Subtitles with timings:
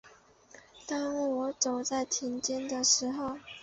[0.87, 3.37] 当我走在田间的时候